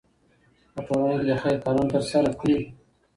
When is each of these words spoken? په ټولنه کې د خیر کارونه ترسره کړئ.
په 0.73 0.79
ټولنه 0.87 1.15
کې 1.19 1.25
د 1.29 1.31
خیر 1.41 1.57
کارونه 1.63 1.89
ترسره 1.93 2.31
کړئ. 2.39 2.57